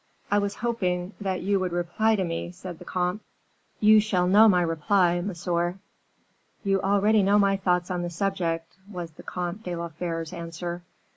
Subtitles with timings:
[0.31, 3.21] "I was hoping that you would reply to me," said the comte.
[3.79, 5.77] "You shall know my reply, monsieur."
[6.63, 10.81] "You already know my thoughts on the subject," was the Comte de la Fere's answer.